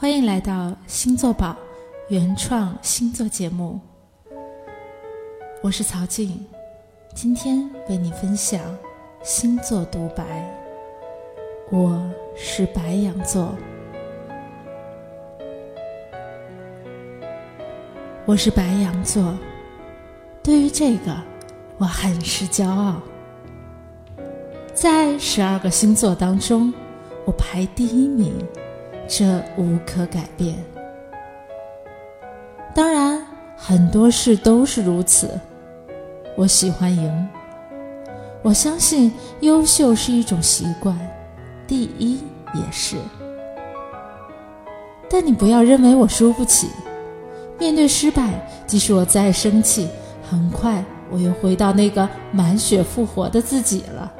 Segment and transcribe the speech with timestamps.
[0.00, 1.56] 欢迎来到星座宝
[2.06, 3.80] 原创星座节目，
[5.60, 6.46] 我是曹静，
[7.16, 8.60] 今天为你分享
[9.24, 10.48] 星座独白。
[11.72, 12.00] 我
[12.36, 13.52] 是白羊座，
[18.24, 19.36] 我是白羊座，
[20.44, 21.12] 对于这个
[21.76, 23.02] 我很是骄傲。
[24.72, 26.72] 在十二个星座当中，
[27.24, 28.32] 我排第一名。
[29.08, 30.54] 这无可改变。
[32.74, 33.20] 当然，
[33.56, 35.40] 很多事都是如此。
[36.36, 37.28] 我喜欢赢。
[38.42, 40.96] 我相信优秀是一种习惯，
[41.66, 42.22] 第一
[42.54, 42.96] 也是。
[45.10, 46.68] 但你不要认为我输不起。
[47.58, 49.88] 面对失败，即使我再生气，
[50.22, 54.12] 很快我又回到那个满血复活的自己了。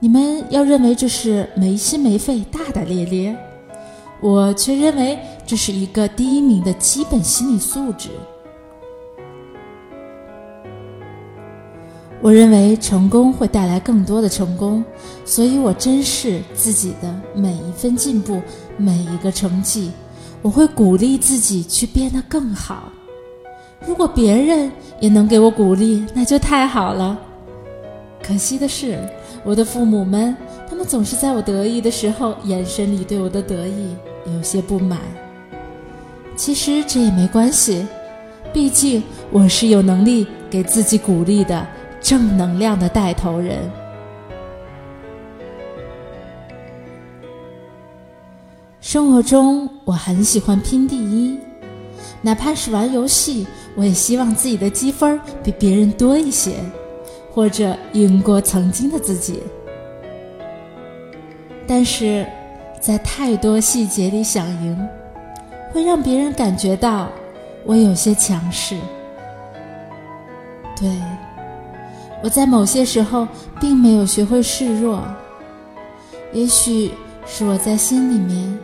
[0.00, 3.36] 你们要认为这是没心没肺、大大咧咧，
[4.20, 8.10] 我却认为这是一个第一名的基本心理素质。
[12.20, 14.84] 我认为成功会带来更多的成功，
[15.24, 18.40] 所以我珍视自己的每一分进步、
[18.76, 19.90] 每一个成绩。
[20.42, 22.92] 我会鼓励自己去变得更好。
[23.84, 27.18] 如果别人也能给我鼓励，那就太好了。
[28.22, 28.96] 可惜的是。
[29.48, 30.36] 我的父母们，
[30.68, 33.96] 他们总是在我得意的时候，眼神里对我的得意
[34.26, 34.98] 有些不满。
[36.36, 37.86] 其实这也没关系，
[38.52, 41.66] 毕竟我是有能力给自己鼓励的
[41.98, 43.58] 正能量的带头人。
[48.82, 51.38] 生活中，我很喜欢拼第一，
[52.20, 56.56] 哪怕是玩游戏，我也希望自己的积分比别人多一些。
[57.38, 59.40] 或者赢过曾经的自己，
[61.68, 62.26] 但是
[62.80, 64.88] 在太多细节里想赢，
[65.72, 67.08] 会让别人感觉到
[67.64, 68.76] 我有些强势。
[70.80, 70.90] 对，
[72.24, 73.28] 我在某些时候
[73.60, 75.00] 并没有学会示弱，
[76.32, 76.90] 也许
[77.24, 78.58] 是我在心里面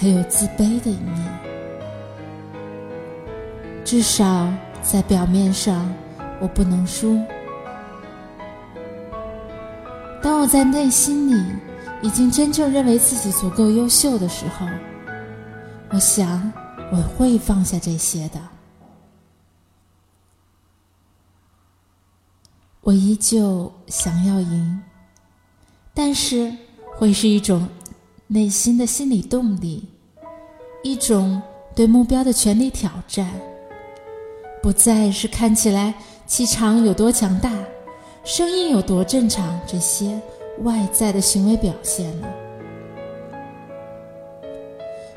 [0.00, 1.26] 还有自卑的一面，
[3.84, 4.46] 至少
[4.82, 5.92] 在表面上，
[6.40, 7.18] 我不能输。
[10.40, 11.44] 我在内心里
[12.00, 14.66] 已经真正认为自己足够优秀的时候，
[15.90, 16.50] 我想
[16.90, 18.40] 我会放下这些的。
[22.80, 24.80] 我依旧想要赢，
[25.92, 26.50] 但是
[26.96, 27.68] 会是一种
[28.26, 29.90] 内心的心理动力，
[30.82, 31.42] 一种
[31.76, 33.30] 对目标的全力挑战，
[34.62, 35.92] 不再是看起来
[36.26, 37.52] 气场有多强大。
[38.30, 39.60] 声音有多正常？
[39.66, 40.16] 这些
[40.60, 42.28] 外在的行为表现呢？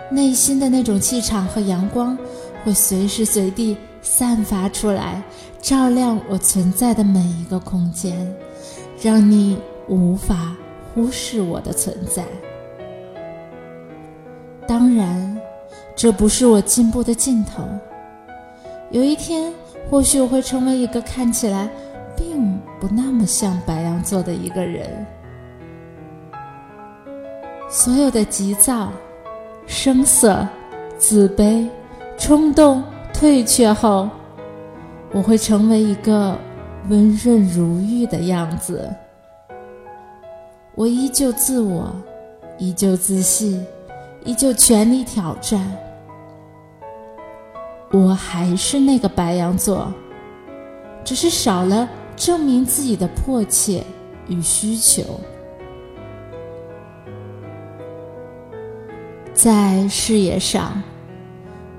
[0.10, 2.18] 内心的那种气场和阳光，
[2.64, 5.22] 会随时随地散发出来，
[5.62, 8.36] 照亮我存在的每一个空间，
[9.00, 10.56] 让你无法
[10.96, 12.26] 忽视我的存在。
[14.68, 15.40] 当然，
[15.96, 17.62] 这不是我进步的尽头。
[18.90, 19.54] 有一天，
[19.92, 21.70] 或许我会成为一个看起来……
[22.16, 22.53] 并
[22.84, 25.06] 不那么像白羊座的一个人。
[27.70, 28.92] 所有的急躁、
[29.66, 30.46] 声色、
[30.98, 31.66] 自卑、
[32.18, 32.84] 冲动
[33.14, 34.10] 退却后，
[35.14, 36.38] 我会成为一个
[36.90, 38.94] 温润如玉的样子。
[40.76, 41.90] 我依旧自我，
[42.58, 43.66] 依旧自信，
[44.26, 45.72] 依旧全力挑战。
[47.94, 49.90] 我还是那个白羊座，
[51.06, 51.88] 只是少了。
[52.16, 53.84] 证明自己的迫切
[54.28, 55.20] 与需求，
[59.34, 60.82] 在事业上，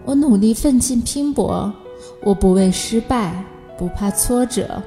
[0.05, 1.73] 我努力奋进拼搏，
[2.21, 3.45] 我不畏失败，
[3.79, 4.83] 不怕挫折。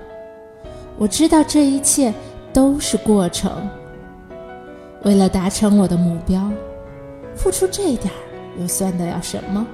[0.98, 2.14] 我知道这一切
[2.52, 3.52] 都是过程。
[5.04, 6.52] 为了达成我的目标，
[7.36, 8.20] 付出这点儿
[8.60, 9.66] 又算得了什么？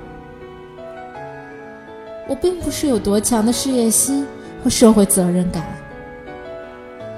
[2.30, 4.25] 我并不是有多强的事业心。
[4.63, 5.65] 和社会责任感，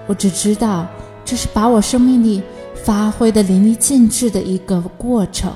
[0.07, 0.87] 我只知道
[1.23, 2.41] 这是把我生命力
[2.73, 5.53] 发挥的淋漓尽致的一个过程。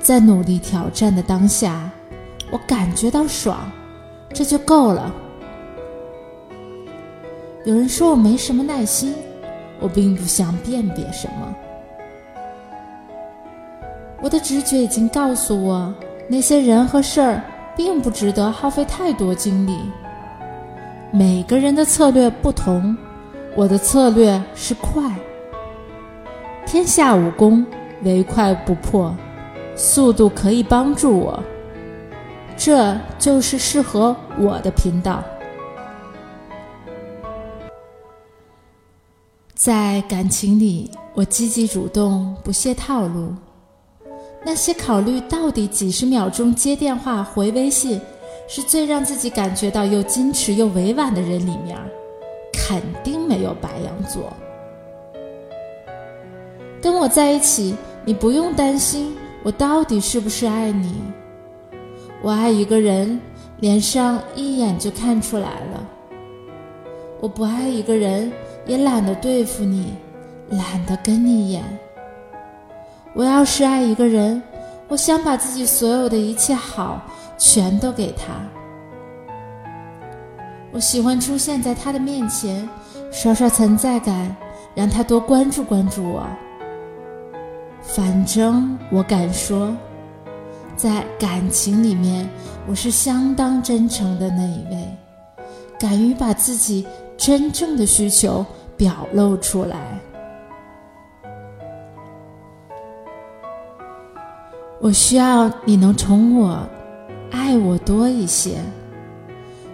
[0.00, 1.90] 在努力挑战的当下，
[2.50, 3.70] 我感觉到爽，
[4.32, 5.12] 这就够了。
[7.64, 9.14] 有人说我没什么耐心，
[9.80, 11.54] 我并不想辨别什么。
[14.22, 15.92] 我的直觉已经告诉我，
[16.28, 17.42] 那些人和事儿。
[17.76, 19.78] 并不值得耗费太多精力。
[21.12, 22.96] 每个人的策略不同，
[23.56, 25.02] 我的策略是快。
[26.66, 27.66] 天下武功，
[28.04, 29.12] 唯快不破，
[29.74, 31.42] 速度可以帮助我。
[32.56, 35.24] 这就是适合我的频道。
[39.54, 43.34] 在感情里，我积极主动，不屑套路。
[44.44, 48.00] 那些考虑到底几十秒钟接电话、回微信，
[48.48, 51.78] 是最让自己感觉到又矜持又委婉的人里面，
[52.52, 54.32] 肯定没有白羊座。
[56.80, 60.94] 跟我在一起，你不用担心我到底是不是爱你。
[62.22, 63.20] 我爱一个人，
[63.60, 65.86] 脸上一眼就看出来了。
[67.20, 68.32] 我不爱一个人。
[68.66, 69.94] 也懒得对付你，
[70.50, 71.64] 懒得跟你演。
[73.14, 74.42] 我要是爱一个人，
[74.88, 77.02] 我想把自己所有的一切好
[77.36, 78.32] 全都给他。
[80.72, 82.68] 我喜欢出现在他的面前，
[83.10, 84.36] 刷刷存在感，
[84.74, 86.24] 让他多关注关注我。
[87.82, 89.76] 反正我敢说，
[90.76, 92.28] 在感情里面，
[92.68, 94.88] 我是相当真诚的那一位，
[95.78, 96.86] 敢于把自己
[97.16, 98.44] 真正的需求。
[98.80, 100.00] 表露出来。
[104.80, 106.66] 我需要你能宠我、
[107.30, 108.58] 爱我多一些。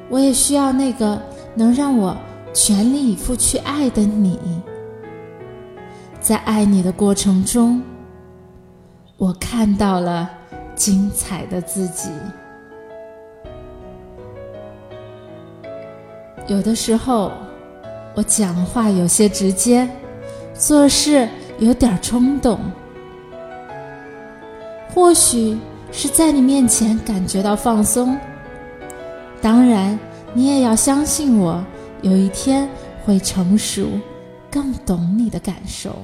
[0.08, 1.20] 我也需要那个
[1.54, 2.16] 能让我
[2.52, 4.38] 全力以赴去爱的你。
[6.20, 7.80] 在爱你的过程中，
[9.16, 10.28] 我看到了
[10.74, 12.10] 精彩的自己。
[16.46, 17.32] 有的时候。
[18.18, 19.86] 我讲话有些直接，
[20.54, 21.28] 做事
[21.58, 22.58] 有点冲动。
[24.96, 25.54] 或许
[25.92, 28.18] 是在你面前感觉到放松，
[29.42, 29.96] 当然
[30.32, 31.62] 你也要相信我，
[32.00, 32.66] 有一天
[33.04, 33.90] 会成熟，
[34.50, 35.94] 更懂你的感受。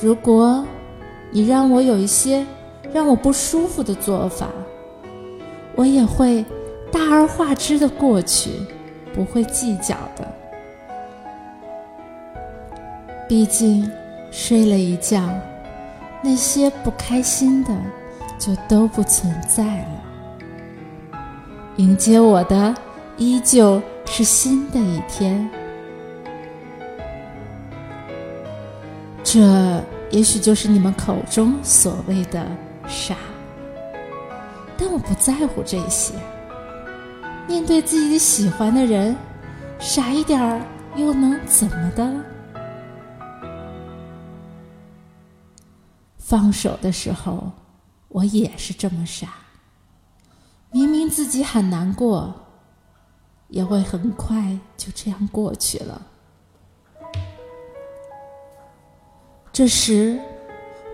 [0.00, 0.64] 如果
[1.32, 2.46] 你让我有一些
[2.92, 4.46] 让我不舒服的做法，
[5.74, 6.44] 我也会
[6.92, 8.50] 大而化之的过去。
[9.12, 10.32] 不会计较的，
[13.28, 13.90] 毕竟
[14.30, 15.28] 睡了一觉，
[16.22, 17.76] 那些不开心的
[18.38, 21.18] 就都不存在了。
[21.76, 22.74] 迎接我的
[23.16, 25.48] 依旧是新的一天。
[29.24, 32.46] 这也许就是你们口中所谓的
[32.86, 33.16] 傻，
[34.76, 36.14] 但我不在乎这些。
[37.48, 39.16] 面对自己喜欢的人，
[39.78, 40.60] 傻一点儿
[40.94, 42.12] 又能怎么的？
[46.32, 47.52] 放手的时候，
[48.08, 49.34] 我也是这么傻。
[50.70, 52.32] 明明自己很难过，
[53.48, 56.00] 也会很快就这样过去了。
[59.52, 60.18] 这时，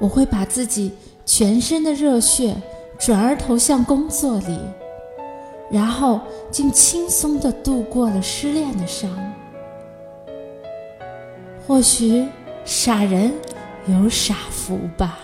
[0.00, 0.92] 我会把自己
[1.24, 2.60] 全身的热血
[2.98, 4.58] 转而投向工作里。
[5.70, 6.20] 然后
[6.50, 9.08] 竟轻松的度过了失恋的伤。
[11.64, 12.26] 或许
[12.64, 13.32] 傻人
[13.86, 15.20] 有傻福吧。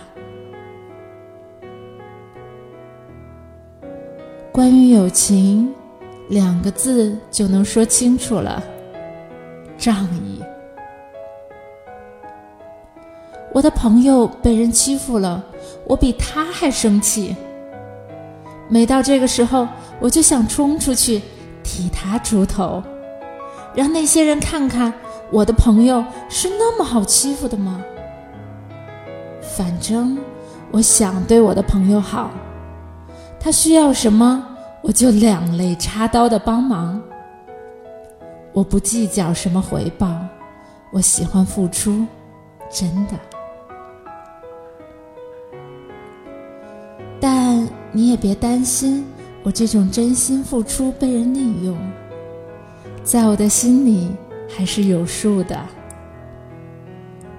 [4.55, 5.69] 关于友情，
[6.29, 8.63] 两个字就能说清楚了：
[9.77, 10.41] 仗义。
[13.51, 15.43] 我的朋友被人欺负了，
[15.85, 17.35] 我比他还生气。
[18.69, 19.67] 每到这个时候。
[19.97, 21.21] 我就想冲出去
[21.63, 22.83] 替他出头，
[23.73, 24.93] 让那些人看看
[25.31, 27.81] 我的朋友是那么好欺负的吗？
[29.41, 30.17] 反正
[30.71, 32.29] 我想对我的朋友好，
[33.45, 34.43] 他需要什么
[34.81, 36.99] 我就两肋插刀的帮忙。
[38.51, 40.19] 我不计较什么回报，
[40.91, 42.07] 我喜欢付出，
[42.71, 43.13] 真的。
[47.19, 49.05] 但你也别担心。
[49.43, 51.77] 我这种真心付出被人利用，
[53.03, 54.09] 在我的心里
[54.49, 55.55] 还是有数的。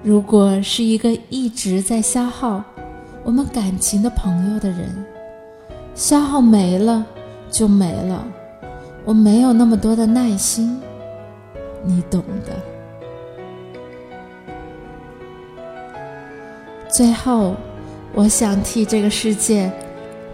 [0.04, 2.62] 如果是一个一直在消耗
[3.24, 5.04] 我们感情的朋友的人，
[5.96, 7.04] 消耗没了
[7.50, 8.22] 就没了，
[9.06, 10.78] 我没有那么多的耐心，
[11.82, 12.52] 你懂的。
[16.86, 17.56] 最后，
[18.12, 19.72] 我想替这个世界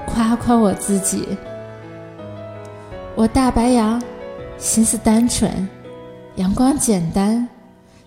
[0.05, 1.29] 夸夸我自己。
[3.15, 4.03] 我大白羊，
[4.59, 5.69] 心思单纯，
[6.35, 7.49] 阳光简单，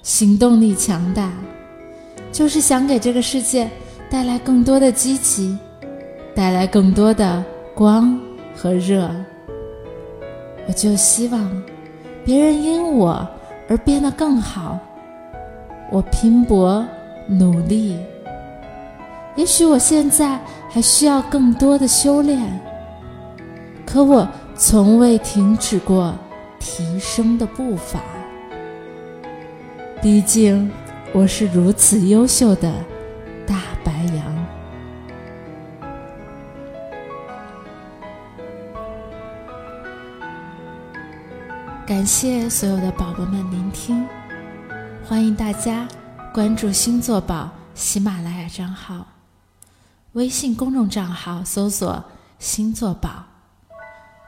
[0.03, 1.31] 行动力强大，
[2.33, 3.69] 就是想给这个世界
[4.09, 5.57] 带来更多的积极，
[6.35, 8.19] 带来更多的光
[8.53, 9.09] 和热。
[10.67, 11.63] 我就希望
[12.25, 13.27] 别人因我
[13.69, 14.77] 而变得更好，
[15.91, 16.85] 我拼搏
[17.27, 17.97] 努力。
[19.35, 20.39] 也许我现在
[20.69, 22.41] 还需要更多的修炼，
[23.85, 26.13] 可我从未停止过
[26.59, 28.01] 提升的步伐。
[30.01, 30.71] 毕竟，
[31.13, 32.71] 我是如此优秀的
[33.45, 34.34] 大白羊。
[41.85, 44.07] 感谢所有的宝宝们聆听，
[45.07, 45.87] 欢迎大家
[46.33, 49.05] 关注星座宝喜马拉雅账号，
[50.13, 52.03] 微信公众账号搜索
[52.39, 53.23] “星座宝”，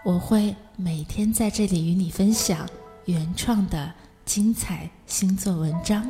[0.06, 2.68] 我会每天在这里与你分享
[3.06, 3.92] 原创的。
[4.24, 6.06] 精彩星座文章，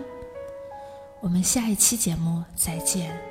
[1.22, 3.27] 我们下一期节目再见。